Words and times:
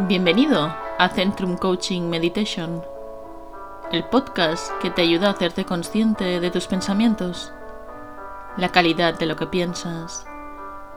Bienvenido 0.00 0.74
a 0.98 1.08
Centrum 1.08 1.56
Coaching 1.56 2.10
Meditation, 2.10 2.82
el 3.92 4.02
podcast 4.02 4.72
que 4.82 4.90
te 4.90 5.02
ayuda 5.02 5.28
a 5.28 5.30
hacerte 5.30 5.64
consciente 5.64 6.40
de 6.40 6.50
tus 6.50 6.66
pensamientos, 6.66 7.52
la 8.56 8.70
calidad 8.70 9.16
de 9.16 9.26
lo 9.26 9.36
que 9.36 9.46
piensas 9.46 10.26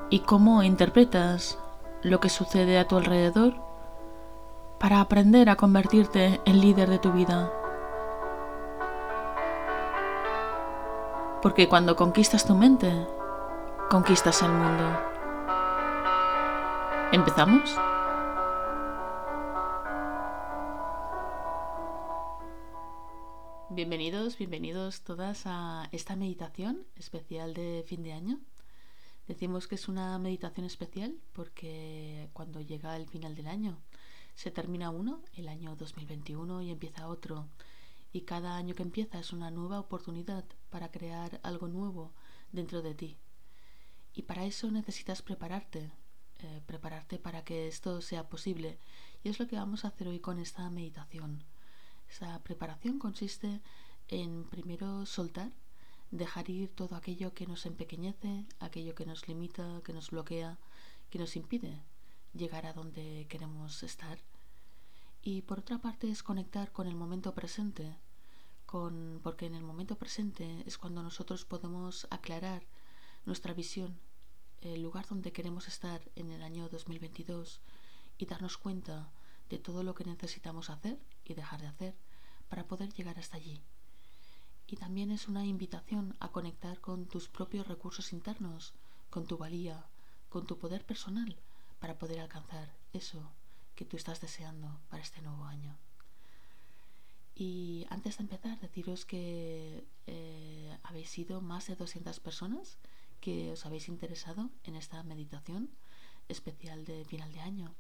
y 0.09 0.21
cómo 0.21 0.63
interpretas 0.63 1.59
lo 2.01 2.19
que 2.19 2.29
sucede 2.29 2.79
a 2.79 2.87
tu 2.87 2.97
alrededor 2.97 3.53
para 4.79 4.99
aprender 4.99 5.51
a 5.51 5.57
convertirte 5.57 6.41
en 6.45 6.59
líder 6.59 6.89
de 6.89 6.97
tu 6.97 7.11
vida. 7.11 7.53
Porque 11.43 11.69
cuando 11.69 11.95
conquistas 11.95 12.47
tu 12.47 12.55
mente, 12.55 12.91
conquistas 13.91 14.41
el 14.41 14.49
mundo. 14.49 14.83
¿Empezamos? 17.11 17.77
Bienvenidos, 24.37 25.01
todas 25.01 25.47
a 25.47 25.89
esta 25.91 26.15
meditación 26.15 26.85
especial 26.95 27.55
de 27.55 27.83
fin 27.87 28.03
de 28.03 28.13
año. 28.13 28.39
Decimos 29.27 29.67
que 29.67 29.73
es 29.73 29.87
una 29.87 30.19
meditación 30.19 30.63
especial 30.63 31.17
porque 31.33 32.29
cuando 32.33 32.61
llega 32.61 32.95
el 32.97 33.09
final 33.09 33.33
del 33.33 33.47
año 33.47 33.79
se 34.35 34.51
termina 34.51 34.91
uno, 34.91 35.23
el 35.33 35.47
año 35.47 35.75
2021, 35.75 36.61
y 36.61 36.69
empieza 36.69 37.07
otro. 37.07 37.47
Y 38.13 38.21
cada 38.21 38.57
año 38.57 38.75
que 38.75 38.83
empieza 38.83 39.17
es 39.17 39.33
una 39.33 39.49
nueva 39.49 39.79
oportunidad 39.79 40.45
para 40.69 40.91
crear 40.91 41.39
algo 41.41 41.67
nuevo 41.67 42.13
dentro 42.51 42.83
de 42.83 42.93
ti. 42.93 43.17
Y 44.13 44.21
para 44.21 44.45
eso 44.45 44.69
necesitas 44.69 45.23
prepararte, 45.23 45.89
eh, 46.37 46.61
prepararte 46.67 47.17
para 47.17 47.43
que 47.43 47.67
esto 47.67 48.01
sea 48.01 48.29
posible. 48.29 48.77
Y 49.23 49.29
es 49.29 49.39
lo 49.39 49.47
que 49.47 49.55
vamos 49.55 49.83
a 49.83 49.87
hacer 49.87 50.07
hoy 50.07 50.19
con 50.19 50.37
esta 50.37 50.69
meditación. 50.69 51.43
Esa 52.07 52.39
preparación 52.43 52.99
consiste 52.99 53.61
en 54.07 54.45
primero 54.45 55.05
soltar, 55.05 55.51
dejar 56.11 56.49
ir 56.49 56.69
todo 56.69 56.95
aquello 56.95 57.33
que 57.33 57.47
nos 57.47 57.65
empequeñece, 57.65 58.45
aquello 58.59 58.95
que 58.95 59.05
nos 59.05 59.27
limita, 59.27 59.81
que 59.83 59.93
nos 59.93 60.11
bloquea, 60.11 60.57
que 61.09 61.19
nos 61.19 61.35
impide 61.35 61.83
llegar 62.33 62.65
a 62.65 62.73
donde 62.73 63.25
queremos 63.29 63.83
estar. 63.83 64.19
Y 65.21 65.41
por 65.41 65.59
otra 65.59 65.79
parte 65.79 66.09
es 66.09 66.23
conectar 66.23 66.71
con 66.71 66.87
el 66.87 66.95
momento 66.95 67.33
presente, 67.33 67.97
con, 68.65 69.19
porque 69.23 69.45
en 69.45 69.55
el 69.55 69.63
momento 69.63 69.97
presente 69.97 70.63
es 70.65 70.77
cuando 70.77 71.03
nosotros 71.03 71.45
podemos 71.45 72.07
aclarar 72.09 72.63
nuestra 73.25 73.53
visión, 73.53 73.99
el 74.61 74.81
lugar 74.81 75.07
donde 75.07 75.33
queremos 75.33 75.67
estar 75.67 76.01
en 76.15 76.31
el 76.31 76.43
año 76.43 76.69
2022 76.69 77.61
y 78.17 78.25
darnos 78.25 78.57
cuenta 78.57 79.11
de 79.49 79.59
todo 79.59 79.83
lo 79.83 79.95
que 79.95 80.05
necesitamos 80.05 80.69
hacer 80.69 80.97
y 81.25 81.33
dejar 81.33 81.61
de 81.61 81.67
hacer 81.67 81.95
para 82.49 82.67
poder 82.67 82.93
llegar 82.93 83.19
hasta 83.19 83.37
allí. 83.37 83.61
Y 84.67 84.75
también 84.75 85.11
es 85.11 85.27
una 85.27 85.45
invitación 85.45 86.15
a 86.19 86.29
conectar 86.29 86.79
con 86.81 87.05
tus 87.05 87.29
propios 87.29 87.67
recursos 87.67 88.11
internos, 88.11 88.73
con 89.09 89.25
tu 89.25 89.37
valía, 89.37 89.85
con 90.29 90.45
tu 90.45 90.57
poder 90.57 90.85
personal, 90.85 91.37
para 91.79 91.97
poder 91.97 92.19
alcanzar 92.19 92.75
eso 92.93 93.31
que 93.75 93.85
tú 93.85 93.95
estás 93.95 94.19
deseando 94.19 94.79
para 94.89 95.03
este 95.03 95.21
nuevo 95.21 95.45
año. 95.45 95.77
Y 97.35 97.85
antes 97.89 98.17
de 98.17 98.23
empezar, 98.23 98.59
deciros 98.59 99.05
que 99.05 99.85
eh, 100.07 100.77
habéis 100.83 101.09
sido 101.09 101.39
más 101.39 101.67
de 101.67 101.75
200 101.75 102.19
personas 102.19 102.77
que 103.21 103.51
os 103.51 103.65
habéis 103.65 103.87
interesado 103.87 104.49
en 104.63 104.75
esta 104.75 105.01
meditación 105.03 105.69
especial 106.27 106.83
de 106.85 107.05
final 107.05 107.31
de 107.31 107.39
año 107.39 107.75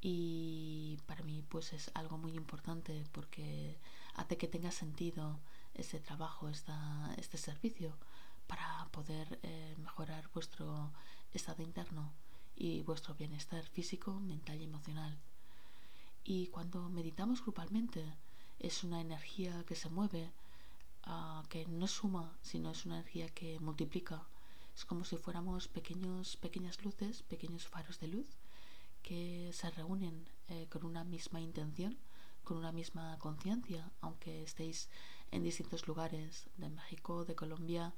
y 0.00 0.98
para 1.06 1.22
mí 1.22 1.44
pues 1.48 1.72
es 1.72 1.90
algo 1.94 2.18
muy 2.18 2.34
importante 2.34 3.04
porque 3.12 3.78
hace 4.14 4.36
que 4.36 4.48
tenga 4.48 4.72
sentido 4.72 5.38
este 5.74 6.00
trabajo, 6.00 6.48
esta, 6.48 7.14
este 7.16 7.38
servicio 7.38 7.96
para 8.46 8.86
poder 8.90 9.38
eh, 9.42 9.74
mejorar 9.78 10.28
vuestro 10.34 10.92
estado 11.32 11.62
interno 11.62 12.12
y 12.56 12.82
vuestro 12.82 13.14
bienestar 13.14 13.64
físico, 13.66 14.20
mental 14.20 14.60
y 14.60 14.64
emocional. 14.64 15.18
Y 16.24 16.48
cuando 16.48 16.88
meditamos 16.88 17.42
grupalmente 17.42 18.04
es 18.58 18.84
una 18.84 19.00
energía 19.00 19.64
que 19.64 19.74
se 19.74 19.88
mueve, 19.88 20.30
uh, 21.06 21.46
que 21.48 21.66
no 21.66 21.88
suma, 21.88 22.36
sino 22.42 22.70
es 22.70 22.86
una 22.86 22.96
energía 22.96 23.28
que 23.30 23.58
multiplica. 23.60 24.22
Es 24.76 24.84
como 24.84 25.04
si 25.04 25.16
fuéramos 25.16 25.68
pequeños, 25.68 26.36
pequeñas 26.36 26.82
luces, 26.84 27.22
pequeños 27.22 27.66
faros 27.66 27.98
de 27.98 28.08
luz 28.08 28.26
que 29.02 29.50
se 29.52 29.70
reúnen 29.70 30.28
eh, 30.48 30.66
con 30.70 30.84
una 30.84 31.04
misma 31.04 31.40
intención, 31.40 31.98
con 32.44 32.56
una 32.56 32.72
misma 32.72 33.18
conciencia, 33.18 33.90
aunque 34.00 34.44
estéis 34.44 34.88
en 35.32 35.42
distintos 35.42 35.88
lugares 35.88 36.46
de 36.58 36.68
México, 36.68 37.24
de 37.24 37.34
Colombia, 37.34 37.94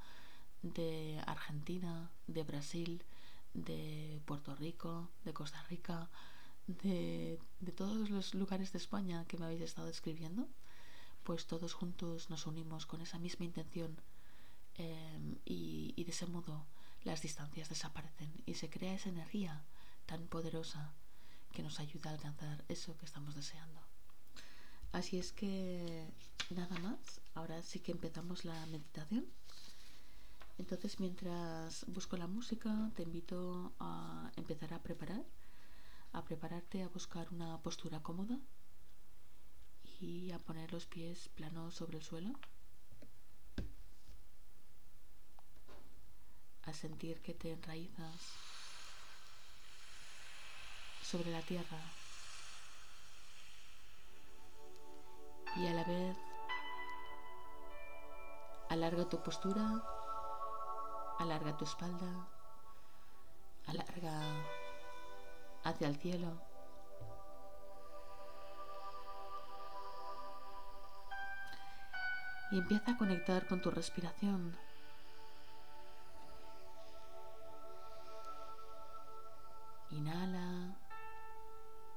de 0.62 1.21
Argentina, 1.27 2.11
de 2.27 2.43
Brasil, 2.45 3.03
de 3.53 4.21
Puerto 4.25 4.55
Rico, 4.55 5.11
de 5.25 5.34
Costa 5.34 5.62
Rica, 5.65 6.09
de, 6.67 7.39
todos 7.77 8.09
los 8.09 8.34
lugares 8.34 8.72
de 8.72 8.78
España 8.78 9.27
que 9.28 9.37
me 9.37 9.45
habéis 9.45 9.62
estado 9.62 9.89
escribiendo, 9.89 10.49
pues 11.25 11.47
todos 11.47 11.75
juntos 11.75 12.31
nos 12.31 12.47
unimos 12.47 12.87
con 12.87 13.00
esa 13.03 13.19
misma 13.19 13.45
intención 13.45 13.97
eh, 14.77 15.37
y 15.45 16.03
de 16.03 16.11
ese 16.11 16.27
modo 16.27 16.65
las 17.03 17.21
distancias 17.21 17.69
desaparecen 17.69 18.33
y 18.47 18.55
se 18.55 18.71
crea 18.71 18.95
esa 18.95 19.11
energía 19.11 19.62
tan 20.06 20.27
poderosa 20.27 20.95
que 21.53 21.62
nos 21.62 21.81
ayuda 21.81 22.11
a 22.11 22.15
alcanzar 22.15 22.65
eso 22.69 22.97
que 22.97 23.06
estamos 23.06 23.34
deseando. 23.34 23.81
Así 24.93 25.19
es 25.19 25.33
que 25.33 26.06
nada 26.54 26.78
más, 26.78 27.20
ahora 27.34 27.62
sí 27.62 27.81
que 27.81 27.92
empezamos 27.92 28.44
la 28.44 28.66
meditación. 28.66 29.26
Entonces 30.59 31.00
mientras 31.00 31.84
busco 31.88 32.16
la 32.16 32.28
música 32.28 32.91
te 32.94 33.03
invito 33.03 33.72
a 33.81 34.31
empezar 34.37 34.72
a 34.72 34.82
preparar, 34.82 35.25
a 36.12 36.25
prepararte 36.25 36.82
a 36.82 36.88
buscar 36.88 37.28
una 37.32 37.59
postura 37.59 38.00
cómoda 38.00 38.38
y 40.00 40.31
a 40.31 40.38
poner 40.38 40.72
los 40.72 40.87
pies 40.87 41.28
planos 41.31 41.75
sobre 41.75 41.98
el 41.98 42.04
suelo. 42.04 42.32
A 46.62 46.72
sentir 46.72 47.21
que 47.21 47.34
te 47.34 47.53
enraizas 47.53 48.21
sobre 51.03 51.31
la 51.31 51.42
tierra 51.42 51.78
y 55.56 55.66
a 55.66 55.75
la 55.75 55.84
vez 55.84 56.16
alarga 58.69 59.09
tu 59.09 59.23
postura, 59.23 59.83
alarga 61.19 61.57
tu 61.57 61.65
espalda, 61.65 62.29
alarga 63.67 64.21
hacia 65.65 65.89
el 65.89 65.97
cielo. 65.97 66.41
Y 72.51 72.59
empieza 72.59 72.93
a 72.93 72.99
conectar 72.99 73.47
con 73.49 73.61
tu 73.61 73.71
respiración. 73.71 74.57
Inhala 79.91 80.77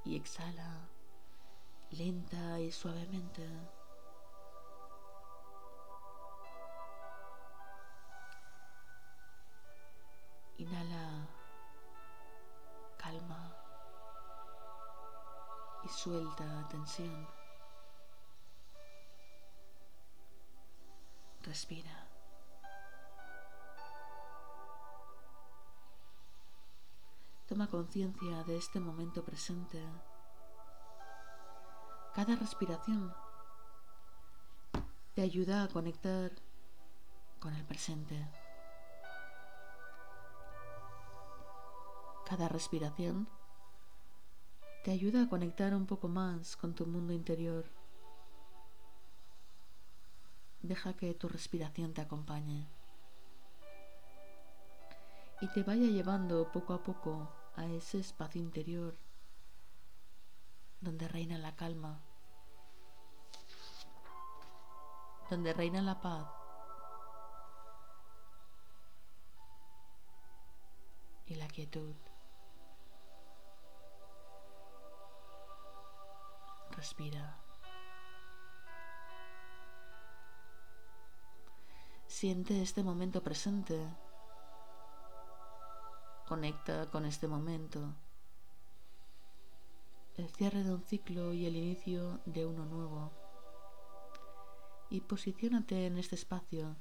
y 0.06 0.16
exhala 0.16 0.90
lenta 1.92 2.60
y 2.60 2.72
suavemente. 2.72 3.77
Inhala 10.58 11.28
calma 12.98 13.56
y 15.84 15.88
suelta 15.88 16.68
tensión. 16.68 17.28
Respira. 21.44 22.08
Toma 27.48 27.68
conciencia 27.68 28.44
de 28.44 28.58
este 28.58 28.80
momento 28.80 29.24
presente. 29.24 29.82
Cada 32.14 32.36
respiración 32.36 33.14
te 35.14 35.22
ayuda 35.22 35.64
a 35.64 35.68
conectar 35.70 36.32
con 37.40 37.54
el 37.54 37.64
presente. 37.64 38.28
Cada 42.28 42.50
respiración 42.50 43.26
te 44.84 44.92
ayuda 44.92 45.24
a 45.24 45.30
conectar 45.30 45.74
un 45.74 45.86
poco 45.86 46.10
más 46.10 46.58
con 46.58 46.76
tu 46.76 46.86
mundo 46.86 47.14
interior. 47.14 47.64
Deja 50.62 50.94
que 50.94 51.14
tu 51.14 51.30
respiración 51.30 51.94
te 51.94 52.02
acompañe 52.02 52.68
y 55.40 55.48
te 55.54 55.64
vaya 55.64 55.88
llevando 55.88 56.52
poco 56.52 56.74
a 56.74 56.84
poco 56.84 57.32
a 57.56 57.66
ese 57.66 58.00
espacio 58.00 58.42
interior 58.42 58.98
donde 60.82 61.08
reina 61.08 61.38
la 61.38 61.56
calma, 61.56 62.02
donde 65.30 65.54
reina 65.54 65.82
la 65.82 66.02
paz 66.02 66.28
y 71.26 71.36
la 71.36 71.48
quietud. 71.48 71.96
Respira. 76.78 77.36
Siente 82.06 82.62
este 82.62 82.84
momento 82.84 83.24
presente. 83.24 83.76
Conecta 86.28 86.86
con 86.92 87.06
este 87.06 87.28
momento. 87.28 87.96
El 90.18 90.30
cierre 90.30 90.64
de 90.64 90.72
un 90.76 90.84
ciclo 90.84 91.34
y 91.34 91.48
el 91.48 91.56
inicio 91.56 92.20
de 92.26 92.46
uno 92.46 92.64
nuevo. 92.66 93.12
Y 94.92 95.02
posiciónate 95.02 95.88
en 95.88 95.98
este 95.98 96.14
espacio. 96.14 96.76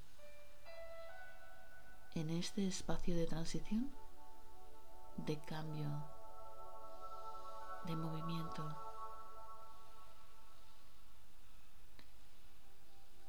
En 2.15 2.29
este 2.29 2.69
espacio 2.69 3.17
de 3.17 3.27
transición, 3.27 3.95
de 5.17 5.41
cambio, 5.41 5.89
de 7.87 7.97
movimiento. 7.97 8.86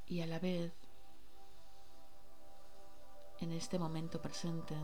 Y 0.08 0.22
a 0.22 0.26
la 0.26 0.40
vez 0.40 0.74
en 3.40 3.52
este 3.52 3.78
momento 3.78 4.22
presente, 4.22 4.76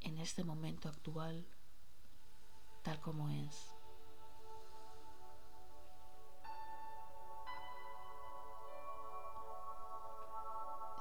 en 0.00 0.18
este 0.18 0.44
momento 0.44 0.88
actual, 0.88 1.46
tal 2.82 3.00
como 3.00 3.28
es. 3.28 3.68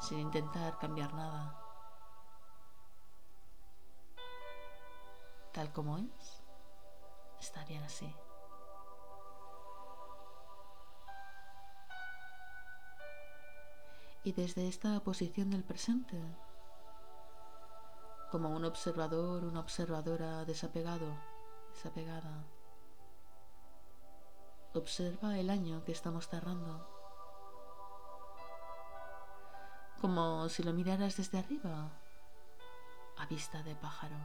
sin 0.02 0.18
intentar 0.18 0.80
cambiar 0.80 1.14
nada, 1.14 1.64
tal 5.54 5.72
como 5.72 6.00
es, 6.00 6.44
está 7.40 7.64
bien 7.66 7.84
así. 7.84 8.12
Y 14.24 14.34
desde 14.34 14.68
esta 14.68 15.00
posición 15.00 15.50
del 15.50 15.64
presente, 15.64 16.22
como 18.30 18.50
un 18.50 18.66
observador, 18.66 19.44
una 19.44 19.60
observadora 19.60 20.46
desapegado, 20.46 21.18
desapegada. 21.74 22.46
Observa 24.74 25.38
el 25.38 25.50
año 25.50 25.84
que 25.84 25.92
estamos 25.92 26.28
cerrando, 26.28 26.88
como 30.00 30.48
si 30.50 30.64
lo 30.64 30.72
miraras 30.72 31.18
desde 31.18 31.40
arriba, 31.40 31.92
a 33.18 33.26
vista 33.26 33.64
de 33.64 33.76
pájaro, 33.76 34.16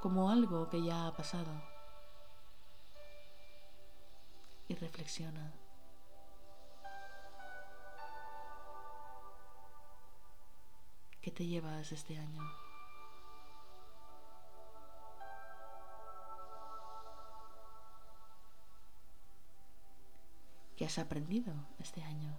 como 0.00 0.30
algo 0.30 0.68
que 0.68 0.82
ya 0.82 1.06
ha 1.06 1.14
pasado, 1.14 1.52
y 4.66 4.74
reflexiona. 4.74 5.67
¿Qué 11.20 11.30
te 11.32 11.46
llevas 11.46 11.92
este 11.92 12.16
año? 12.18 12.42
¿Qué 20.76 20.84
has 20.84 20.98
aprendido 20.98 21.52
este 21.80 22.02
año? 22.04 22.32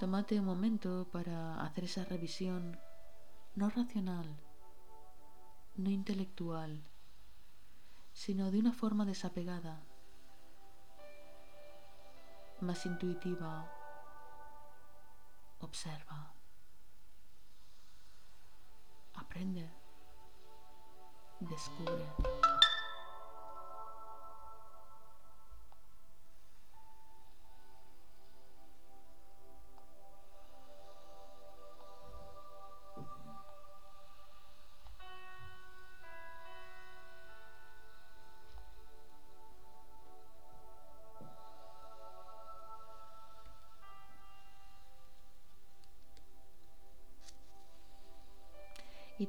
Tómate 0.00 0.40
un 0.40 0.46
momento 0.46 1.06
para 1.12 1.62
hacer 1.62 1.84
esa 1.84 2.04
revisión 2.04 2.76
no 3.54 3.70
racional, 3.70 4.26
no 5.76 5.90
intelectual, 5.90 6.82
sino 8.12 8.50
de 8.50 8.58
una 8.58 8.72
forma 8.72 9.04
desapegada, 9.04 9.80
más 12.60 12.84
intuitiva 12.84 13.70
Observa. 15.64 16.34
Aprende. 19.14 19.66
Descubre. 21.40 22.63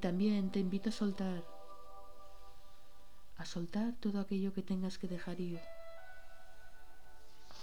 También 0.06 0.52
te 0.52 0.60
invito 0.60 0.90
a 0.90 0.92
soltar, 0.92 1.44
a 3.38 3.44
soltar 3.44 3.96
todo 4.00 4.19
aquello 4.19 4.54
que 4.54 4.62
tengas 4.62 5.00
que 5.00 5.07
dejar 5.07 5.42
ir, 5.42 5.60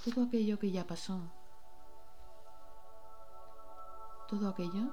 todo 0.04 0.24
aquello 0.24 0.58
que 0.58 0.72
ya 0.72 0.84
pasó, 0.84 1.20
todo 4.26 4.48
aquello 4.48 4.90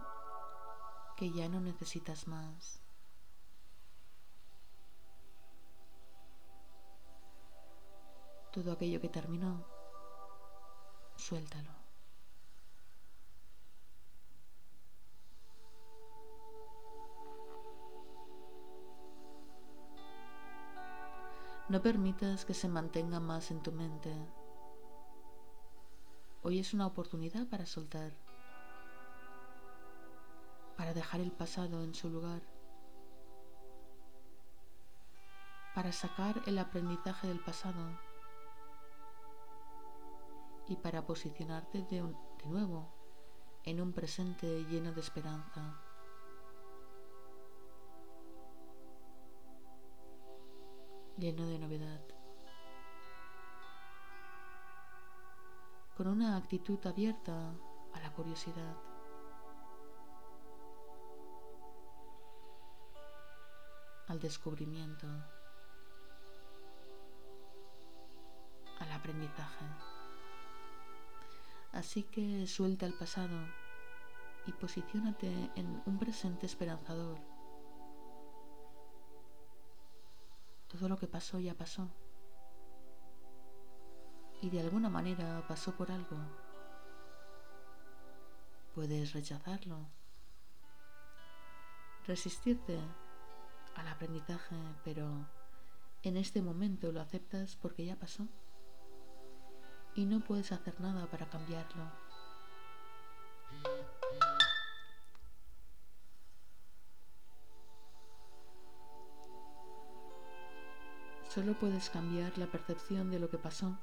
que 1.17 1.31
ya 1.31 1.49
no 1.49 1.59
necesitas 1.59 2.27
más. 2.27 2.83
Todo 8.51 8.73
aquello 8.73 9.01
que 9.01 9.09
terminó, 9.09 9.65
suéltalo. 11.15 11.78
No 21.69 21.83
permitas 21.83 22.45
que 22.45 22.55
se 22.55 22.67
mantenga 22.67 23.19
más 23.19 23.51
en 23.51 23.61
tu 23.61 23.71
mente. 23.71 24.11
Hoy 26.41 26.57
es 26.57 26.73
una 26.73 26.87
oportunidad 26.87 27.47
para 27.47 27.67
soltar, 27.67 28.11
para 30.75 30.95
dejar 30.95 31.21
el 31.21 31.31
pasado 31.31 31.83
en 31.83 31.93
su 31.93 32.09
lugar, 32.09 32.41
para 35.75 35.91
sacar 35.91 36.41
el 36.47 36.57
aprendizaje 36.57 37.27
del 37.27 37.39
pasado 37.39 37.99
y 40.67 40.75
para 40.75 41.05
posicionarte 41.05 41.83
de, 41.83 42.01
nuevo 42.45 42.91
en 43.63 43.79
un 43.79 43.93
presente 43.93 44.63
lleno 44.63 44.91
de 44.91 45.01
esperanza. 45.01 45.88
Lleno 51.19 51.45
de 51.45 51.59
novedad. 51.59 52.01
Con 55.97 56.07
una 56.07 56.37
actitud 56.37 56.79
abierta 56.85 57.53
a 57.93 57.99
la 57.99 58.11
curiosidad. 58.11 58.75
al 64.07 64.19
descubrimiento, 64.19 65.05
al 68.79 68.91
aprendizaje. 68.91 69.65
Así 71.73 72.01
que 72.05 72.47
suelta 72.47 72.87
el 72.87 72.95
pasado 72.95 73.37
y 74.47 74.51
posiciónate 74.53 75.51
en 75.55 75.83
un 75.85 75.99
presente 75.99 76.47
esperanzador 76.47 77.28
Todo 80.69 80.87
lo 80.87 80.97
que 80.97 81.07
pasó 81.07 81.39
ya 81.39 81.55
pasó. 81.55 81.89
Y 84.41 84.49
de 84.49 84.61
alguna 84.61 84.89
manera 84.89 85.43
pasó 85.47 85.75
por 85.75 85.91
algo. 85.91 86.17
Puedes 88.75 89.13
rechazarlo. 89.13 89.87
Resistirte 92.05 92.79
al 93.75 93.87
aprendizaje, 93.87 94.55
pero 94.83 95.27
en 96.03 96.17
este 96.17 96.41
momento 96.41 96.91
lo 96.91 97.01
aceptas 97.01 97.55
porque 97.55 97.85
ya 97.85 97.97
pasó. 97.97 98.27
Y 99.95 100.05
no 100.05 100.21
puedes 100.21 100.51
hacer 100.51 100.79
nada 100.79 101.07
para 101.07 101.29
cambiarlo. 101.29 101.91
Solo 111.29 111.53
puedes 111.53 111.91
cambiar 111.91 112.35
la 112.39 112.47
percepción 112.47 113.11
de 113.11 113.19
lo 113.19 113.29
que 113.29 113.37
pasó 113.37 113.77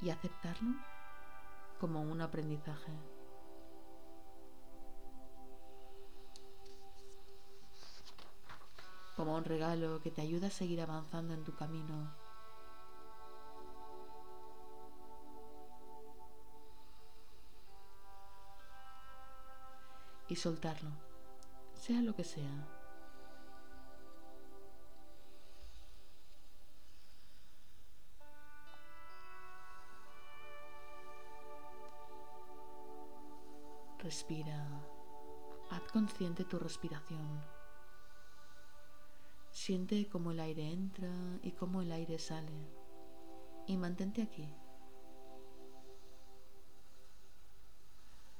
y 0.00 0.08
aceptarlo 0.08 0.76
como 1.78 2.00
un 2.00 2.22
aprendizaje. 2.22 2.90
Como 9.14 9.36
un 9.36 9.44
regalo 9.44 10.00
que 10.00 10.10
te 10.10 10.22
ayuda 10.22 10.46
a 10.46 10.50
seguir 10.50 10.80
avanzando 10.80 11.34
en 11.34 11.44
tu 11.44 11.54
camino. 11.54 12.14
Y 20.28 20.36
soltarlo, 20.36 20.92
sea 21.74 22.00
lo 22.00 22.16
que 22.16 22.24
sea. 22.24 22.77
Respira. 34.08 34.58
Haz 35.68 35.82
consciente 35.92 36.46
tu 36.46 36.58
respiración. 36.58 37.44
Siente 39.50 40.08
cómo 40.08 40.30
el 40.30 40.40
aire 40.40 40.72
entra 40.72 41.10
y 41.42 41.52
cómo 41.52 41.82
el 41.82 41.92
aire 41.92 42.18
sale. 42.18 42.72
Y 43.66 43.76
mantente 43.76 44.22
aquí. 44.22 44.48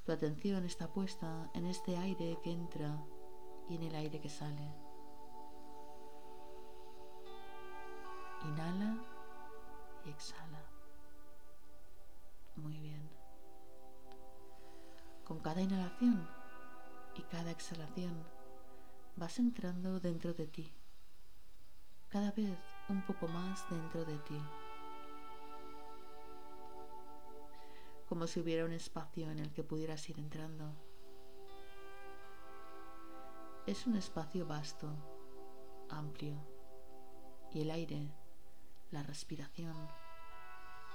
Tu 0.06 0.12
atención 0.12 0.64
está 0.64 0.90
puesta 0.90 1.50
en 1.52 1.66
este 1.66 1.98
aire 1.98 2.38
que 2.42 2.50
entra 2.50 3.04
y 3.68 3.74
en 3.76 3.82
el 3.82 3.94
aire 3.94 4.22
que 4.22 4.30
sale. 4.30 4.74
Inhala 8.46 9.04
y 10.06 10.08
exhala. 10.08 10.64
Muy 12.56 12.78
bien. 12.78 13.07
Con 15.28 15.40
cada 15.40 15.60
inhalación 15.60 16.26
y 17.14 17.20
cada 17.24 17.50
exhalación 17.50 18.24
vas 19.14 19.38
entrando 19.38 20.00
dentro 20.00 20.32
de 20.32 20.46
ti, 20.46 20.72
cada 22.08 22.32
vez 22.32 22.58
un 22.88 23.02
poco 23.02 23.28
más 23.28 23.68
dentro 23.68 24.06
de 24.06 24.16
ti, 24.20 24.40
como 28.08 28.26
si 28.26 28.40
hubiera 28.40 28.64
un 28.64 28.72
espacio 28.72 29.30
en 29.30 29.38
el 29.40 29.52
que 29.52 29.62
pudieras 29.62 30.08
ir 30.08 30.18
entrando. 30.18 30.74
Es 33.66 33.86
un 33.86 33.96
espacio 33.96 34.46
vasto, 34.46 34.88
amplio, 35.90 36.38
y 37.52 37.60
el 37.60 37.70
aire, 37.70 38.10
la 38.90 39.02
respiración, 39.02 39.76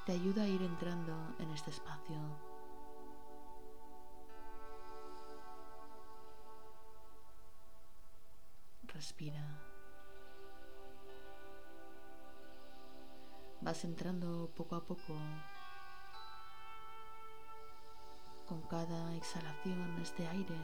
te 0.08 0.14
ayuda 0.14 0.42
a 0.42 0.48
ir 0.48 0.64
entrando 0.64 1.36
en 1.38 1.52
este 1.52 1.70
espacio 1.70 2.53
respira. 9.04 9.44
Vas 13.60 13.84
entrando 13.84 14.50
poco 14.56 14.76
a 14.78 14.86
poco. 14.86 15.14
Con 18.48 18.62
cada 18.62 19.14
exhalación 19.16 20.00
este 20.02 20.26
aire 20.26 20.56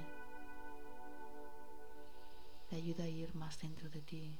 te 2.69 2.77
ayuda 2.77 3.03
a 3.03 3.07
ir 3.07 3.35
más 3.35 3.59
dentro 3.59 3.89
de 3.89 4.01
ti. 4.03 4.39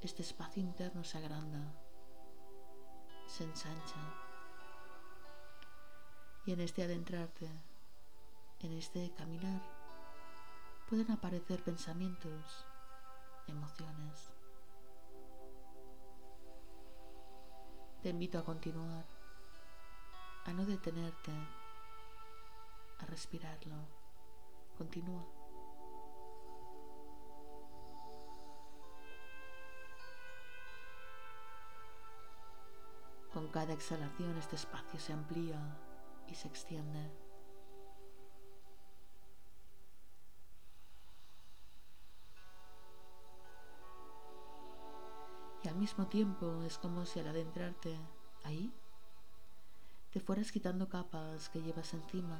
Este 0.00 0.22
espacio 0.22 0.62
interno 0.62 1.02
se 1.02 1.18
agranda, 1.18 1.74
se 3.26 3.42
ensancha. 3.42 4.02
Y 6.46 6.52
en 6.52 6.60
este 6.60 6.84
adentrarte, 6.84 7.48
en 8.60 8.72
este 8.74 9.12
caminar, 9.14 9.71
pueden 10.92 11.10
aparecer 11.10 11.64
pensamientos, 11.64 12.66
emociones. 13.46 14.30
Te 18.02 18.10
invito 18.10 18.38
a 18.38 18.44
continuar, 18.44 19.06
a 20.44 20.52
no 20.52 20.66
detenerte, 20.66 21.32
a 22.98 23.06
respirarlo. 23.06 23.88
Continúa. 24.76 25.24
Con 33.32 33.48
cada 33.48 33.72
exhalación 33.72 34.36
este 34.36 34.56
espacio 34.56 35.00
se 35.00 35.14
amplía 35.14 35.58
y 36.26 36.34
se 36.34 36.48
extiende. 36.48 37.21
Y 45.62 45.68
al 45.68 45.76
mismo 45.76 46.06
tiempo 46.08 46.62
es 46.64 46.78
como 46.78 47.06
si 47.06 47.20
al 47.20 47.28
adentrarte 47.28 47.96
ahí 48.42 48.72
te 50.10 50.20
fueras 50.20 50.50
quitando 50.50 50.88
capas 50.88 51.48
que 51.48 51.62
llevas 51.62 51.94
encima. 51.94 52.38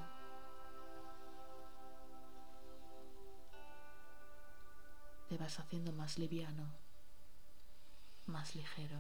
Te 5.29 5.38
vas 5.38 5.59
haciendo 5.59 5.93
más 5.93 6.19
liviano, 6.19 6.67
más 8.26 8.55
ligero. 8.55 8.99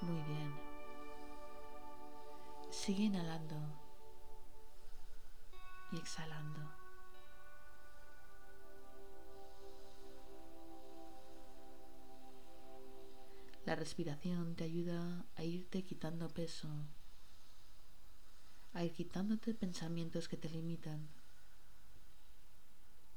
Muy 0.00 0.22
bien. 0.22 0.54
Sigue 2.70 3.04
inhalando 3.04 3.56
y 5.92 5.98
exhalando. 5.98 6.79
La 13.66 13.74
respiración 13.76 14.56
te 14.56 14.64
ayuda 14.64 15.26
a 15.36 15.44
irte 15.44 15.84
quitando 15.84 16.28
peso, 16.28 16.68
a 18.72 18.82
ir 18.84 18.92
quitándote 18.92 19.52
pensamientos 19.52 20.28
que 20.28 20.38
te 20.38 20.48
limitan, 20.48 21.08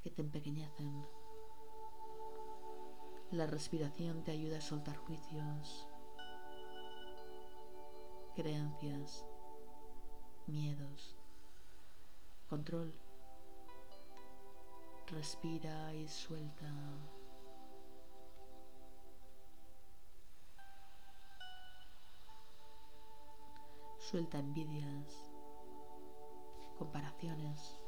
que 0.02 0.10
te 0.10 0.22
empequeñecen. 0.22 1.06
La 3.32 3.48
respiración 3.48 4.24
te 4.26 4.32
ayuda 4.32 4.58
a 4.58 4.62
soltar 4.62 4.98
juicios, 4.98 5.88
creencias, 8.36 9.26
miedos, 10.46 11.16
control. 12.50 12.94
Respira 15.08 15.94
y 15.94 16.08
suelta. 16.10 16.70
Suelta 24.14 24.38
envidias, 24.38 25.34
comparaciones. 26.78 27.80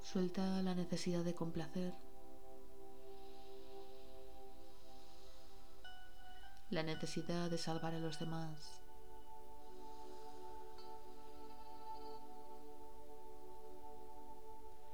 Suelta 0.00 0.62
la 0.62 0.74
necesidad 0.74 1.22
de 1.22 1.34
complacer. 1.34 1.92
La 6.70 6.82
necesidad 6.82 7.50
de 7.50 7.58
salvar 7.58 7.96
a 7.96 7.98
los 7.98 8.18
demás. 8.18 8.82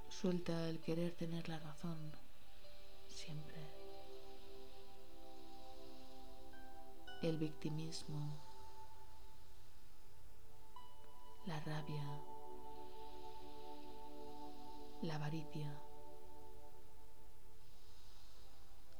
Suelta 0.08 0.68
el 0.68 0.80
querer 0.80 1.14
tener 1.14 1.48
la 1.48 1.60
razón 1.60 2.10
siempre. 3.06 3.67
El 7.22 7.36
victimismo, 7.36 8.36
la 11.46 11.58
rabia, 11.60 12.04
la 15.02 15.16
avaricia, 15.16 15.68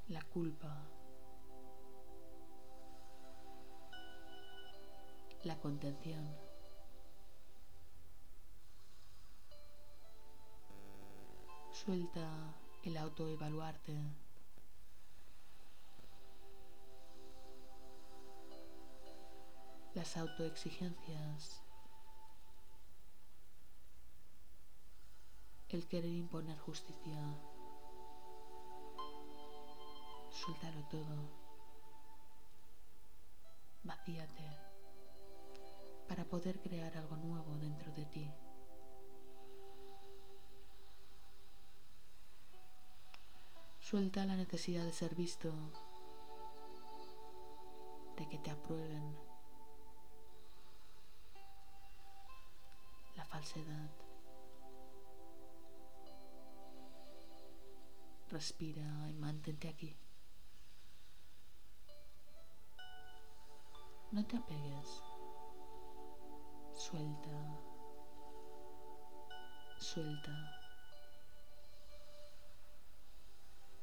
la 0.08 0.22
culpa, 0.22 0.84
la 5.44 5.60
contención. 5.60 6.36
Suelta 11.70 12.56
el 12.82 12.96
autoevaluarte. 12.96 14.27
Las 19.98 20.16
autoexigencias. 20.16 21.60
el 25.70 25.86
querer 25.88 26.12
imponer 26.12 26.56
justicia. 26.56 27.20
Suéltalo 30.30 30.82
todo. 30.88 31.16
Vacíate 33.82 34.48
para 36.08 36.24
poder 36.24 36.60
crear 36.60 36.96
algo 36.96 37.16
nuevo 37.16 37.58
dentro 37.58 37.92
de 37.92 38.06
ti. 38.06 38.32
Suelta 43.80 44.24
la 44.24 44.36
necesidad 44.36 44.84
de 44.84 44.92
ser 44.92 45.14
visto, 45.16 45.52
de 48.16 48.28
que 48.28 48.38
te 48.38 48.50
aprueben, 48.50 49.27
falsedad. 53.38 53.90
Respira 58.30 59.08
y 59.08 59.12
mantente 59.12 59.68
aquí. 59.68 59.96
No 64.10 64.26
te 64.26 64.36
apegues. 64.36 65.02
Suelta. 66.72 67.60
Suelta. 69.78 70.36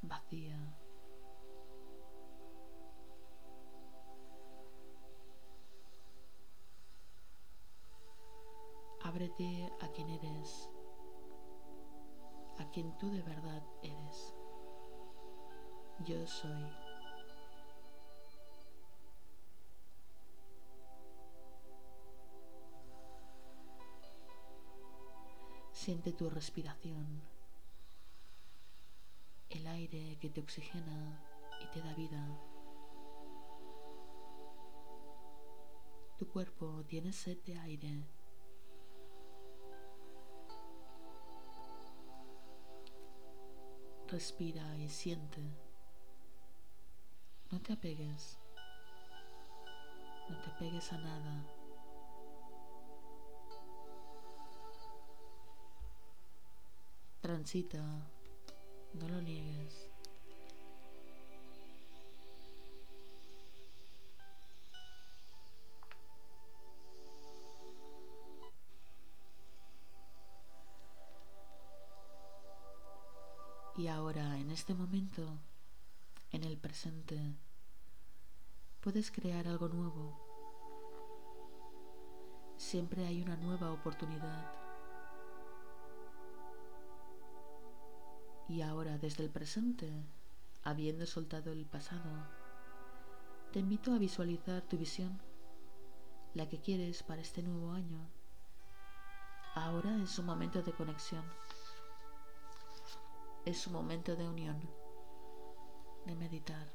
Vacía. 0.01 0.84
Ábrete 9.15 9.71
a 9.79 9.87
quien 9.93 10.09
eres, 10.09 10.69
a 12.57 12.69
quien 12.69 12.97
tú 12.97 13.09
de 13.09 13.21
verdad 13.21 13.63
eres. 13.81 14.35
Yo 16.03 16.27
soy. 16.27 16.65
Siente 25.71 26.11
tu 26.11 26.29
respiración, 26.29 27.21
el 29.47 29.65
aire 29.65 30.17
que 30.19 30.29
te 30.29 30.41
oxigena 30.41 31.23
y 31.61 31.67
te 31.67 31.81
da 31.81 31.93
vida. 31.93 32.37
Tu 36.17 36.27
cuerpo 36.27 36.83
tiene 36.85 37.13
sed 37.13 37.37
de 37.45 37.57
aire. 37.59 38.24
Respira 44.15 44.77
y 44.77 44.87
siente. 44.87 45.41
No 47.51 47.59
te 47.59 47.73
apegues. 47.73 48.39
No 50.29 50.41
te 50.41 50.51
pegues 50.51 50.93
a 50.93 50.97
nada. 50.99 51.45
Transita, 57.19 57.83
no 58.93 59.09
lo 59.09 59.21
niegues. 59.21 59.91
Y 73.77 73.87
ahora, 73.87 74.37
en 74.37 74.51
este 74.51 74.73
momento, 74.73 75.21
en 76.31 76.45
el 76.45 76.57
presente, 76.57 77.35
puedes 78.79 79.11
crear 79.11 79.49
algo 79.49 79.67
nuevo. 79.67 80.17
Siempre 82.55 83.05
hay 83.05 83.21
una 83.21 83.35
nueva 83.35 83.73
oportunidad. 83.73 84.49
Y 88.47 88.61
ahora, 88.61 88.97
desde 88.97 89.25
el 89.25 89.29
presente, 89.29 89.91
habiendo 90.63 91.05
soltado 91.05 91.51
el 91.51 91.65
pasado, 91.65 92.09
te 93.51 93.59
invito 93.59 93.93
a 93.93 93.97
visualizar 93.97 94.61
tu 94.61 94.77
visión, 94.77 95.19
la 96.33 96.47
que 96.47 96.61
quieres 96.61 97.03
para 97.03 97.21
este 97.21 97.43
nuevo 97.43 97.73
año. 97.73 97.99
Ahora 99.53 100.01
es 100.01 100.17
un 100.17 100.27
momento 100.27 100.61
de 100.61 100.71
conexión. 100.71 101.25
Es 103.45 103.67
un 103.67 103.73
momento 103.73 104.15
de 104.15 104.27
unión, 104.27 104.59
de 106.07 106.15
meditar, 106.15 106.67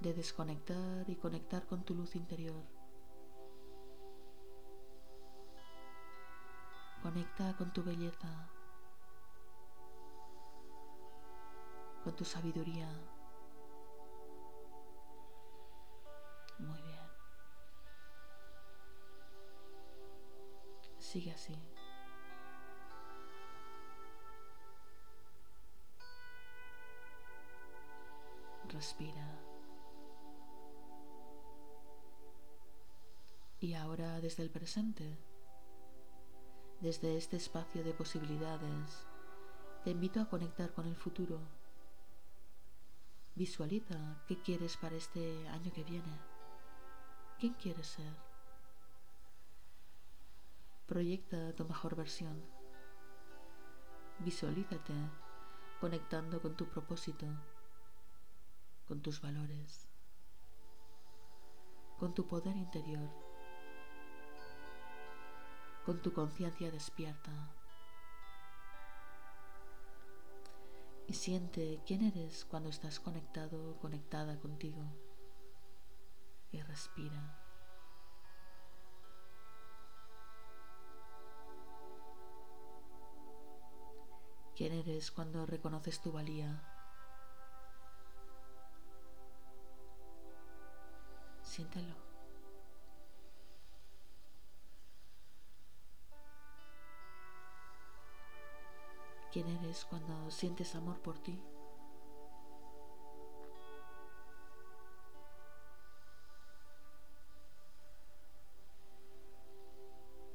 de 0.00 0.14
desconectar 0.14 1.04
y 1.10 1.16
conectar 1.16 1.66
con 1.66 1.84
tu 1.84 1.94
luz 1.94 2.16
interior. 2.16 2.64
Conecta 7.02 7.54
con 7.58 7.70
tu 7.74 7.82
belleza, 7.82 8.48
con 12.02 12.16
tu 12.16 12.24
sabiduría. 12.24 12.88
Muy 16.58 16.80
bien. 16.80 17.10
Sigue 20.98 21.32
así. 21.32 21.54
Respira. 28.72 29.38
Y 33.60 33.74
ahora 33.74 34.20
desde 34.20 34.42
el 34.42 34.50
presente 34.50 35.18
desde 36.82 37.16
este 37.16 37.36
espacio 37.36 37.84
de 37.84 37.94
posibilidades, 37.94 39.06
te 39.84 39.90
invito 39.90 40.20
a 40.20 40.28
conectar 40.28 40.72
con 40.72 40.84
el 40.84 40.96
futuro. 40.96 41.38
Visualiza 43.36 44.20
qué 44.26 44.42
quieres 44.42 44.76
para 44.76 44.96
este 44.96 45.46
año 45.50 45.72
que 45.72 45.84
viene. 45.84 46.18
¿Quién 47.38 47.54
quieres 47.54 47.86
ser? 47.86 48.12
Proyecta 50.86 51.54
tu 51.54 51.64
mejor 51.64 51.94
versión. 51.94 52.42
Visualízate 54.18 54.92
conectando 55.80 56.42
con 56.42 56.56
tu 56.56 56.68
propósito, 56.68 57.26
con 58.86 59.02
tus 59.02 59.20
valores, 59.20 59.88
con 61.98 62.14
tu 62.14 62.26
poder 62.26 62.56
interior 62.56 63.10
con 65.84 66.00
tu 66.00 66.12
conciencia 66.12 66.70
despierta. 66.70 67.32
Y 71.08 71.14
siente 71.14 71.82
quién 71.86 72.02
eres 72.04 72.44
cuando 72.44 72.68
estás 72.68 73.00
conectado 73.00 73.72
o 73.72 73.78
conectada 73.78 74.38
contigo. 74.38 74.82
Y 76.52 76.60
respira. 76.62 77.38
¿Quién 84.54 84.72
eres 84.74 85.10
cuando 85.10 85.46
reconoces 85.46 86.00
tu 86.00 86.12
valía? 86.12 86.71
Siéntelo. 91.52 91.94
quién 99.30 99.48
eres 99.48 99.86
cuando 99.86 100.30
sientes 100.30 100.74
amor 100.74 101.00
por 101.00 101.18
ti. 101.18 101.42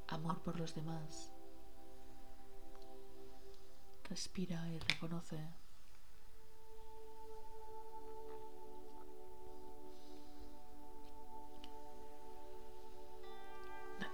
Amor 0.08 0.40
por 0.42 0.58
los 0.58 0.74
demás. 0.74 1.32
Respira 4.04 4.68
y 4.68 4.78
reconoce. 4.78 5.67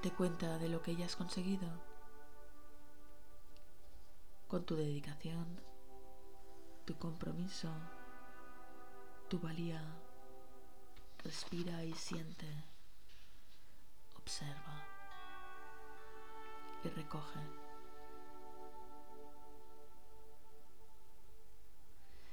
Date 0.04 0.16
cuenta 0.16 0.58
de 0.58 0.68
lo 0.68 0.82
que 0.82 0.94
ya 0.94 1.06
has 1.06 1.16
conseguido 1.16 1.66
con 4.48 4.66
tu 4.66 4.76
dedicación, 4.76 5.46
tu 6.84 6.98
compromiso, 6.98 7.70
tu 9.30 9.40
valía. 9.40 9.82
Respira 11.22 11.82
y 11.84 11.94
siente. 11.94 12.46
Observa. 14.18 14.84
y 16.84 16.88
recoge. 16.90 17.40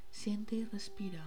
Siente 0.10 0.56
y 0.56 0.66
respira. 0.66 1.24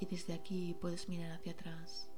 Y 0.00 0.06
desde 0.06 0.34
aquí 0.34 0.76
puedes 0.80 1.08
mirar 1.08 1.30
hacia 1.30 1.52
atrás. 1.52 2.10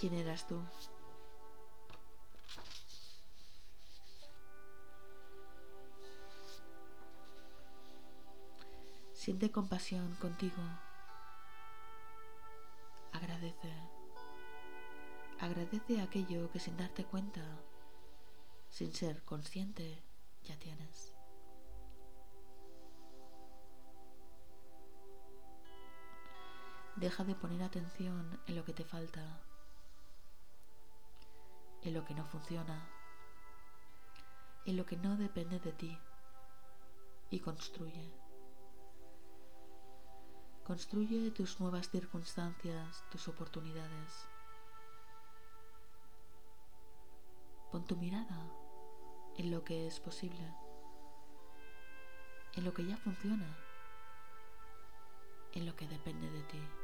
¿Quién 0.00 0.14
eras 0.14 0.46
tú? 0.46 0.58
Siente 9.12 9.50
compasión 9.52 10.14
contigo. 10.14 10.62
Agradece. 13.12 13.70
Agradece 15.38 16.00
aquello 16.00 16.50
que 16.50 16.60
sin 16.60 16.78
darte 16.78 17.04
cuenta, 17.04 17.42
sin 18.70 18.94
ser 18.94 19.22
consciente, 19.24 20.02
ya 20.44 20.58
tienes. 20.58 21.14
Deja 26.96 27.22
de 27.24 27.34
poner 27.34 27.62
atención 27.62 28.40
en 28.46 28.56
lo 28.56 28.64
que 28.64 28.72
te 28.72 28.84
falta, 28.86 29.42
en 31.82 31.94
lo 31.94 32.04
que 32.04 32.14
no 32.14 32.24
funciona, 32.24 32.88
en 34.66 34.76
lo 34.76 34.84
que 34.84 34.96
no 34.96 35.16
depende 35.16 35.58
de 35.60 35.72
ti 35.72 35.98
y 37.30 37.40
construye. 37.40 38.12
Construye 40.64 41.30
tus 41.30 41.58
nuevas 41.60 41.88
circunstancias, 41.88 43.04
tus 43.10 43.26
oportunidades. 43.28 44.28
Pon 47.72 47.84
tu 47.86 47.96
mirada 47.96 48.52
en 49.36 49.50
lo 49.50 49.64
que 49.64 49.86
es 49.86 50.00
posible, 50.00 50.54
en 52.54 52.64
lo 52.64 52.74
que 52.74 52.84
ya 52.84 52.96
funciona, 52.96 53.56
en 55.52 55.66
lo 55.66 55.74
que 55.76 55.88
depende 55.88 56.30
de 56.30 56.42
ti. 56.44 56.79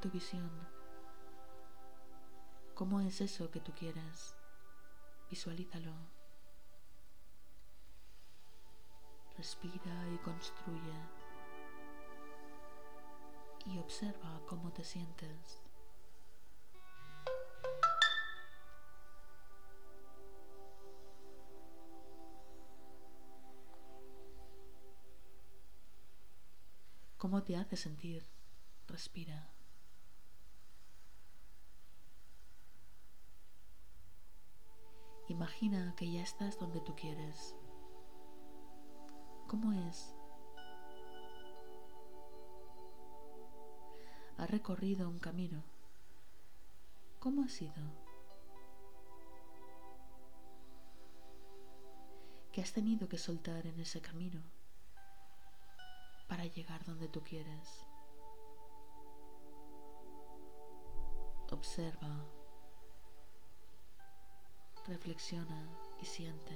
Tu 0.00 0.10
visión. 0.10 0.50
¿Cómo 2.74 3.00
es 3.00 3.20
eso 3.20 3.50
que 3.50 3.60
tú 3.60 3.72
quieres? 3.72 4.34
Visualízalo. 5.30 5.94
Respira 9.38 10.08
y 10.12 10.18
construye. 10.18 10.94
Y 13.66 13.78
observa 13.78 14.42
cómo 14.46 14.72
te 14.72 14.82
sientes. 14.84 15.62
¿Cómo 27.16 27.42
te 27.42 27.56
hace 27.56 27.76
sentir? 27.76 28.26
Respira. 28.86 29.53
Imagina 35.28 35.94
que 35.96 36.10
ya 36.10 36.22
estás 36.22 36.58
donde 36.58 36.80
tú 36.80 36.94
quieres. 36.94 37.56
¿Cómo 39.46 39.72
es? 39.88 40.14
Has 44.36 44.50
recorrido 44.50 45.08
un 45.08 45.18
camino. 45.18 45.62
¿Cómo 47.20 47.42
ha 47.42 47.48
sido? 47.48 47.72
¿Qué 52.52 52.60
has 52.60 52.72
tenido 52.72 53.08
que 53.08 53.16
soltar 53.16 53.66
en 53.66 53.80
ese 53.80 54.02
camino 54.02 54.42
para 56.28 56.44
llegar 56.44 56.84
donde 56.84 57.08
tú 57.08 57.22
quieres? 57.22 57.86
Observa 61.50 62.26
reflexiona 64.86 65.68
y 66.00 66.04
siente. 66.04 66.52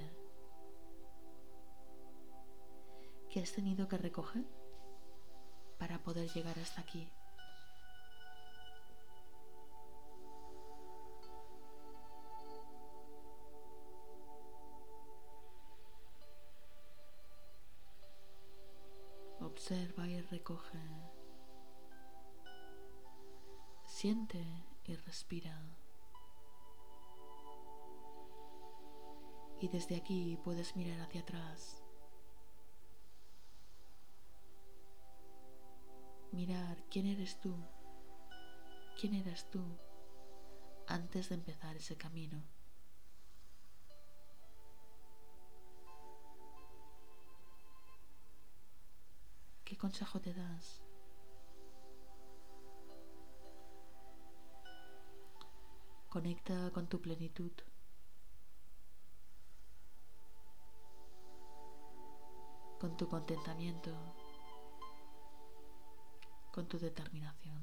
¿Qué 3.29 3.41
has 3.41 3.51
tenido 3.51 3.87
que 3.87 3.97
recoger 3.97 4.43
para 5.77 5.99
poder 6.03 6.29
llegar 6.29 6.57
hasta 6.59 6.81
aquí? 6.81 7.11
Observa 19.39 20.07
y 20.07 20.21
recoge. 20.21 20.79
Siente 23.85 24.43
y 24.85 24.95
respira. 24.95 25.78
Y 29.61 29.67
desde 29.67 29.97
aquí 29.97 30.37
puedes 30.43 30.75
mirar 30.75 31.01
hacia 31.01 31.21
atrás. 31.21 31.83
Mirar 36.31 36.83
quién 36.89 37.07
eres 37.07 37.39
tú, 37.39 37.55
quién 38.99 39.15
eras 39.15 39.49
tú 39.49 39.61
antes 40.87 41.29
de 41.29 41.35
empezar 41.35 41.75
ese 41.75 41.97
camino. 41.97 42.43
¿Qué 49.65 49.77
consejo 49.77 50.19
te 50.19 50.33
das? 50.33 50.81
Conecta 56.09 56.71
con 56.71 56.87
tu 56.87 56.99
plenitud. 57.01 57.51
Con 62.79 62.95
tu 62.95 63.09
contentamiento, 63.09 63.91
con 66.53 66.67
tu 66.67 66.79
determinación. 66.79 67.61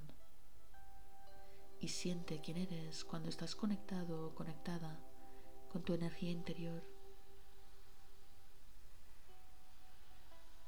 Y 1.81 1.89
siente 1.89 2.41
quién 2.41 2.59
eres 2.59 3.05
cuando 3.05 3.31
estás 3.31 3.55
conectado 3.55 4.29
o 4.29 4.35
conectada 4.35 5.01
con 5.73 5.83
tu 5.83 5.95
energía 5.95 6.31
interior. 6.31 6.85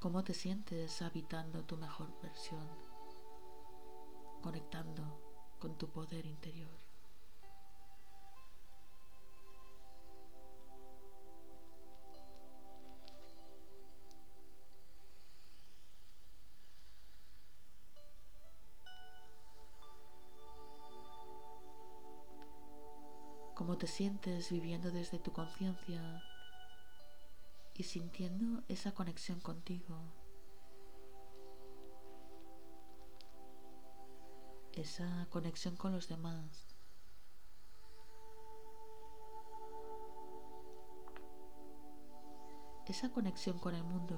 ¿Cómo 0.00 0.24
te 0.24 0.32
sientes 0.32 1.02
habitando 1.02 1.64
tu 1.64 1.76
mejor 1.76 2.18
versión? 2.22 2.68
Conectando 4.42 5.56
con 5.58 5.76
tu 5.76 5.88
poder 5.90 6.24
interior. 6.24 6.87
Te 23.78 23.86
sientes 23.86 24.50
viviendo 24.50 24.90
desde 24.90 25.20
tu 25.20 25.32
conciencia 25.32 26.20
y 27.74 27.84
sintiendo 27.84 28.64
esa 28.66 28.92
conexión 28.92 29.38
contigo, 29.38 29.96
esa 34.72 35.28
conexión 35.30 35.76
con 35.76 35.92
los 35.92 36.08
demás. 36.08 36.66
Esa 42.86 43.12
conexión 43.12 43.60
con 43.60 43.76
el 43.76 43.84
mundo. 43.84 44.16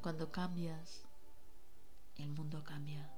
Cuando 0.00 0.30
cambias, 0.32 1.06
el 2.16 2.30
mundo 2.30 2.64
cambia. 2.64 3.17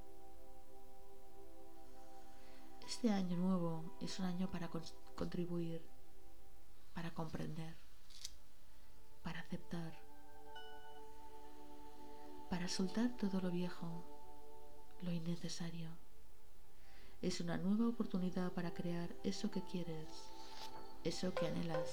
Este 2.91 3.09
año 3.09 3.37
nuevo 3.37 3.95
es 4.01 4.19
un 4.19 4.25
año 4.25 4.51
para 4.51 4.69
contribuir, 5.15 5.81
para 6.93 7.13
comprender, 7.13 7.73
para 9.23 9.39
aceptar, 9.39 9.97
para 12.49 12.67
soltar 12.67 13.15
todo 13.15 13.39
lo 13.39 13.49
viejo, 13.49 14.03
lo 15.03 15.13
innecesario. 15.13 15.89
Es 17.21 17.39
una 17.39 17.55
nueva 17.55 17.87
oportunidad 17.87 18.51
para 18.51 18.73
crear 18.73 19.15
eso 19.23 19.49
que 19.49 19.63
quieres, 19.63 20.09
eso 21.05 21.33
que 21.33 21.47
anhelas. 21.47 21.89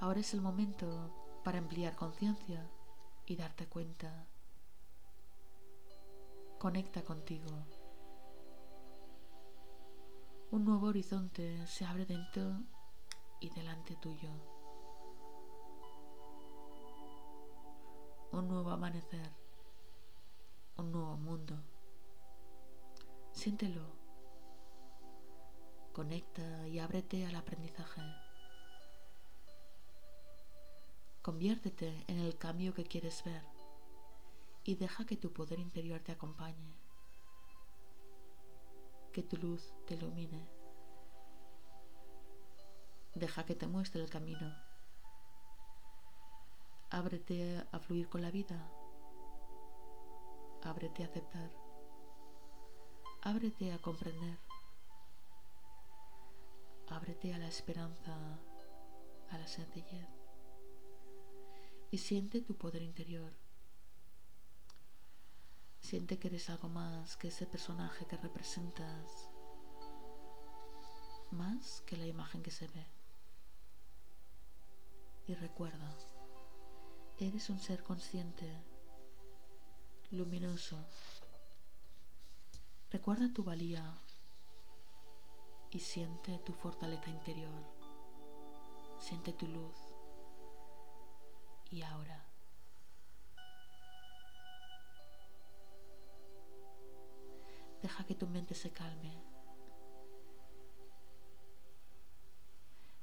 Ahora 0.00 0.20
es 0.20 0.32
el 0.32 0.40
momento 0.40 1.17
para 1.44 1.58
ampliar 1.58 1.96
conciencia 1.96 2.68
y 3.26 3.36
darte 3.36 3.66
cuenta. 3.66 4.26
Conecta 6.58 7.02
contigo. 7.04 7.66
Un 10.50 10.64
nuevo 10.64 10.86
horizonte 10.88 11.66
se 11.66 11.84
abre 11.84 12.06
dentro 12.06 12.60
y 13.40 13.50
delante 13.50 13.96
tuyo. 13.96 14.30
Un 18.32 18.48
nuevo 18.48 18.70
amanecer. 18.70 19.30
Un 20.76 20.92
nuevo 20.92 21.16
mundo. 21.16 21.62
Siéntelo. 23.32 23.86
Conecta 25.92 26.66
y 26.68 26.78
ábrete 26.78 27.26
al 27.26 27.36
aprendizaje. 27.36 28.27
Conviértete 31.28 32.06
en 32.08 32.20
el 32.20 32.38
cambio 32.38 32.72
que 32.72 32.86
quieres 32.86 33.22
ver 33.22 33.42
y 34.64 34.76
deja 34.76 35.04
que 35.04 35.18
tu 35.18 35.30
poder 35.30 35.58
interior 35.58 36.00
te 36.00 36.12
acompañe, 36.12 36.74
que 39.12 39.22
tu 39.22 39.36
luz 39.36 39.74
te 39.86 39.92
ilumine. 39.92 40.48
Deja 43.14 43.44
que 43.44 43.54
te 43.54 43.66
muestre 43.66 44.00
el 44.00 44.08
camino. 44.08 44.56
Ábrete 46.88 47.62
a 47.72 47.78
fluir 47.78 48.08
con 48.08 48.22
la 48.22 48.30
vida. 48.30 48.72
Ábrete 50.62 51.02
a 51.02 51.08
aceptar. 51.08 51.50
Ábrete 53.20 53.74
a 53.74 53.78
comprender. 53.82 54.38
Ábrete 56.88 57.34
a 57.34 57.38
la 57.38 57.48
esperanza, 57.48 58.16
a 59.28 59.36
la 59.36 59.46
sencillez 59.46 60.17
y 61.90 61.98
siente 61.98 62.40
tu 62.40 62.56
poder 62.56 62.82
interior. 62.82 63.32
Siente 65.80 66.18
que 66.18 66.28
eres 66.28 66.50
algo 66.50 66.68
más 66.68 67.16
que 67.16 67.28
ese 67.28 67.46
personaje 67.46 68.04
que 68.06 68.16
representas, 68.16 69.30
más 71.30 71.82
que 71.86 71.96
la 71.96 72.06
imagen 72.06 72.42
que 72.42 72.50
se 72.50 72.68
ve. 72.68 72.86
Y 75.26 75.34
recuerda, 75.34 75.96
eres 77.18 77.48
un 77.48 77.58
ser 77.58 77.82
consciente, 77.82 78.50
luminoso. 80.10 80.84
Recuerda 82.90 83.32
tu 83.32 83.44
valía 83.44 83.98
y 85.70 85.78
siente 85.78 86.38
tu 86.38 86.52
fortaleza 86.52 87.10
interior. 87.10 87.78
Siente 88.98 89.32
tu 89.32 89.46
luz 89.46 89.87
y 91.70 91.82
ahora. 91.82 92.24
Deja 97.82 98.04
que 98.04 98.14
tu 98.14 98.26
mente 98.26 98.54
se 98.54 98.70
calme. 98.70 99.22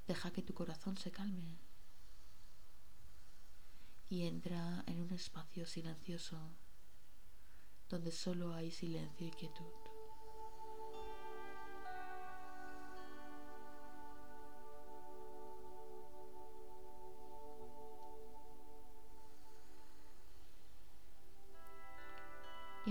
Deja 0.08 0.32
que 0.32 0.42
tu 0.42 0.54
corazón 0.54 0.98
se 0.98 1.12
calme. 1.12 1.60
Y 4.10 4.28
entra 4.28 4.84
en 4.86 5.02
un 5.02 5.12
espacio 5.12 5.66
silencioso 5.66 6.38
donde 7.90 8.12
solo 8.12 8.54
hay 8.54 8.72
silencio 8.72 9.28
y 9.28 9.32
quietud. 9.32 9.85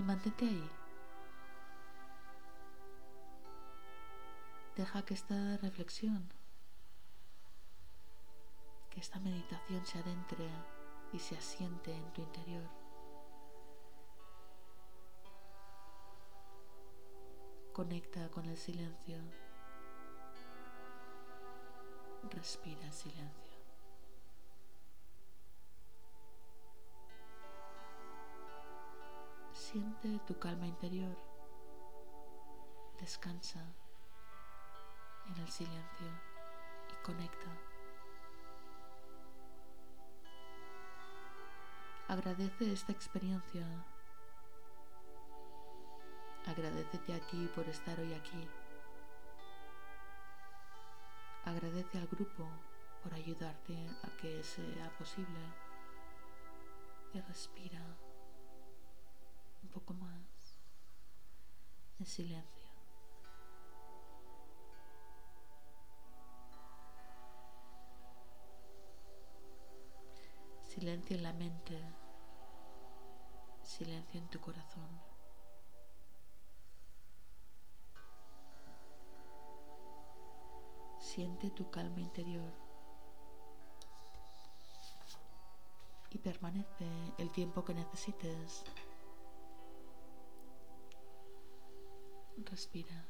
Mantente 0.05 0.45
ahí. 0.45 0.69
Deja 4.75 5.03
que 5.03 5.13
esta 5.13 5.57
reflexión, 5.57 6.31
que 8.89 8.99
esta 8.99 9.19
meditación 9.19 9.85
se 9.85 9.99
adentre 9.99 10.49
y 11.11 11.19
se 11.19 11.37
asiente 11.37 11.93
en 11.93 12.13
tu 12.13 12.21
interior. 12.21 12.69
Conecta 17.73 18.29
con 18.29 18.45
el 18.45 18.57
silencio. 18.57 19.17
Respira 22.29 22.85
el 22.85 22.93
silencio. 22.93 23.44
Siente 29.75 30.19
tu 30.25 30.39
calma 30.39 30.65
interior. 30.65 31.17
Descansa 32.97 33.59
en 35.27 35.41
el 35.41 35.49
silencio 35.49 36.07
y 36.93 37.03
conecta. 37.03 37.51
Agradece 42.07 42.71
esta 42.71 42.93
experiencia. 42.93 43.67
Agradecete 46.45 47.13
a 47.13 47.19
ti 47.27 47.51
por 47.53 47.67
estar 47.67 47.99
hoy 47.99 48.13
aquí. 48.13 48.47
Agradece 51.43 51.97
al 51.97 52.07
grupo 52.07 52.47
por 53.03 53.13
ayudarte 53.13 53.75
a 54.03 54.17
que 54.21 54.41
sea 54.41 54.89
posible. 54.97 55.41
Y 57.13 57.19
respira 57.19 58.04
poco 59.75 59.93
más 59.93 60.21
en 61.99 62.05
silencio. 62.05 62.69
Silencio 70.63 71.17
en 71.17 71.23
la 71.23 71.33
mente, 71.33 71.77
silencio 73.63 74.21
en 74.21 74.29
tu 74.29 74.39
corazón. 74.39 74.89
Siente 80.99 81.49
tu 81.51 81.69
calma 81.69 81.99
interior 81.99 82.53
y 86.11 86.17
permanece 86.17 86.87
el 87.17 87.29
tiempo 87.33 87.65
que 87.65 87.73
necesites 87.73 88.63
Respira. 92.37 93.05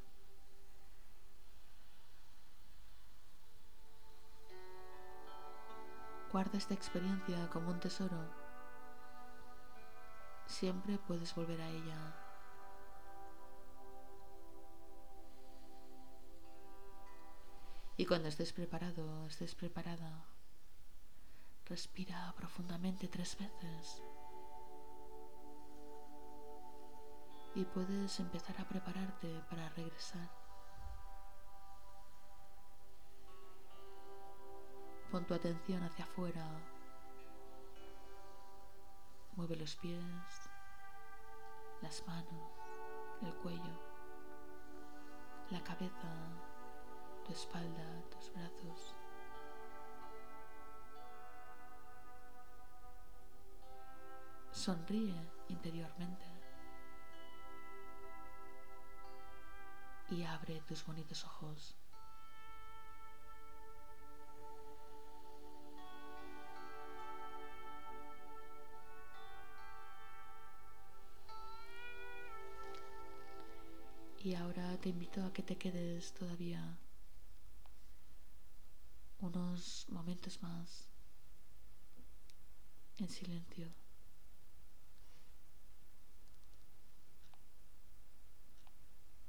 Guarda 6.32 6.58
esta 6.58 6.74
experiencia 6.74 7.50
como 7.50 7.70
un 7.70 7.80
tesoro. 7.80 8.18
Siempre 10.46 10.98
puedes 10.98 11.34
volver 11.34 11.62
a 11.62 11.70
ella. 11.70 12.16
Y 17.98 18.06
cuando 18.06 18.28
estés 18.28 18.52
preparado, 18.52 19.26
estés 19.28 19.56
preparada, 19.56 20.26
respira 21.66 22.34
profundamente 22.36 23.08
tres 23.08 23.38
veces. 23.38 24.02
Y 27.56 27.64
puedes 27.64 28.20
empezar 28.20 28.60
a 28.60 28.68
prepararte 28.68 29.42
para 29.50 29.70
regresar. 29.70 30.30
Pon 35.10 35.26
tu 35.26 35.34
atención 35.34 35.82
hacia 35.84 36.04
afuera. 36.04 36.46
Mueve 39.38 39.56
los 39.56 39.76
pies, 39.78 40.04
las 41.82 42.06
manos, 42.06 42.52
el 43.22 43.34
cuello, 43.36 43.80
la 45.50 45.64
cabeza, 45.64 46.12
tu 47.26 47.32
espalda, 47.32 48.04
tus 48.12 48.34
brazos. 48.34 48.96
Sonríe 54.52 55.16
interiormente. 55.48 56.35
Y 60.10 60.24
abre 60.24 60.62
tus 60.62 60.86
bonitos 60.86 61.24
ojos. 61.24 61.76
Y 74.20 74.34
ahora 74.34 74.76
te 74.78 74.90
invito 74.90 75.24
a 75.24 75.32
que 75.32 75.44
te 75.44 75.56
quedes 75.56 76.14
todavía 76.14 76.80
unos 79.20 79.86
momentos 79.90 80.42
más 80.42 80.90
en 82.98 83.10
silencio. 83.10 83.85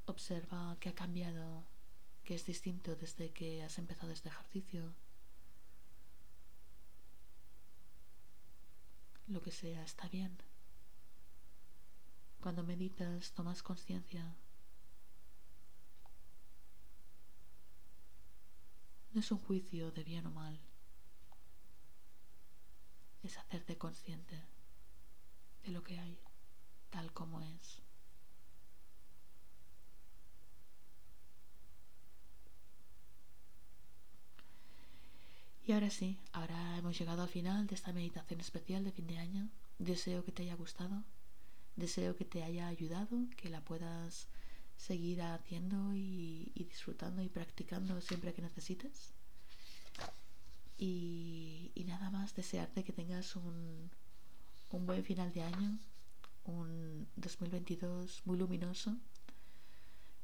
Observa 0.07 0.77
que 0.79 0.89
ha 0.89 0.95
cambiado, 0.95 1.65
que 2.25 2.35
es 2.37 2.47
distinto 2.47 2.95
desde 2.95 3.33
que 3.33 3.63
has 3.63 3.79
empezado 3.79 4.13
este 4.13 4.29
ejercicio. 4.29 4.95
Lo 9.27 9.43
que 9.43 9.51
sea 9.51 9.83
está 9.83 10.09
bien. 10.09 10.37
Cuando 12.41 12.63
meditas 12.63 13.33
tomas 13.33 13.63
conciencia. 13.63 14.37
No 19.13 19.21
es 19.21 19.33
un 19.33 19.39
juicio 19.39 19.91
de 19.91 20.05
bien 20.05 20.27
o 20.27 20.31
mal. 20.31 20.61
Es 23.25 23.39
hacerte 23.39 23.77
consciente 23.77 24.41
de 25.65 25.73
lo 25.73 25.83
que 25.83 25.99
hay, 25.99 26.17
tal 26.91 27.13
como 27.13 27.41
es. 27.41 27.86
Y 35.67 35.73
ahora 35.73 35.91
sí, 35.91 36.17
ahora 36.33 36.79
hemos 36.79 36.97
llegado 36.97 37.23
al 37.23 37.29
final 37.29 37.67
de 37.67 37.75
esta 37.75 37.93
meditación 37.93 38.41
especial 38.41 38.85
de 38.85 38.93
fin 38.93 39.09
de 39.09 39.19
año. 39.19 39.49
Deseo 39.81 40.25
que 40.25 40.31
te 40.31 40.45
haya 40.45 40.55
gustado, 40.55 41.03
deseo 41.75 42.15
que 42.15 42.25
te 42.25 42.45
haya 42.45 42.69
ayudado, 42.69 43.27
que 43.37 43.49
la 43.49 43.61
puedas 43.63 44.29
seguir 44.77 45.23
haciendo 45.23 45.93
y, 45.93 46.53
disfrutando 46.55 47.21
y 47.21 47.29
practicando 47.29 48.01
siempre 48.01 48.33
que 48.33 48.43
necesites. 48.43 49.13
Y, 50.79 51.73
nada 51.85 52.11
más, 52.11 52.37
desearte 52.37 52.85
que 52.85 52.93
tengas 52.93 53.35
un, 53.35 53.91
un 54.71 54.87
buen 54.87 55.03
final 55.03 55.33
de 55.33 55.43
año, 55.43 55.81
un 56.45 57.09
2022 57.17 58.23
muy 58.25 58.39
luminoso. 58.39 58.97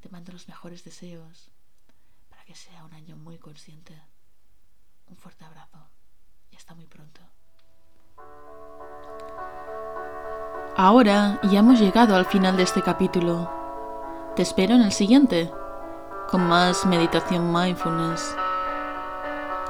Te 0.01 0.09
mando 0.09 0.31
los 0.33 0.47
mejores 0.47 0.85
deseos 0.85 1.51
para 2.31 2.45
que 2.45 2.55
sea 2.55 2.85
un 2.85 2.95
año 2.95 3.17
muy 3.17 3.39
consciente. 3.39 4.12
Un 5.13 5.19
fuerte 5.19 5.45
abrazo 5.45 5.77
y 6.51 6.57
hasta 6.57 6.75
muy 6.75 6.87
pronto. 6.87 7.21
Ahora 10.75 11.39
ya 11.43 11.59
hemos 11.59 11.79
llegado 11.79 12.17
al 12.17 12.25
final 12.25 12.57
de 12.57 12.63
este 12.63 12.81
capítulo. 12.81 13.53
Te 14.35 14.41
espero 14.41 14.75
en 14.75 14.81
el 14.81 14.91
siguiente, 14.91 15.53
con 16.31 16.49
más 16.49 16.87
meditación 16.87 17.53
mindfulness. 17.53 18.35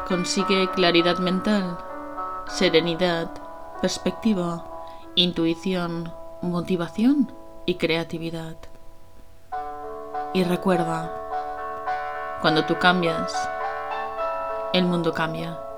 Consigue 0.06 0.70
claridad 0.70 1.18
mental, 1.18 1.76
serenidad, 2.46 3.28
perspectiva, 3.80 4.64
intuición, 5.16 6.12
motivación 6.40 7.32
y 7.66 7.74
creatividad. 7.78 8.54
Y 10.34 10.44
recuerda, 10.44 11.10
cuando 12.40 12.64
tú 12.64 12.78
cambias, 12.78 13.34
el 14.72 14.86
mundo 14.86 15.12
cambia. 15.12 15.71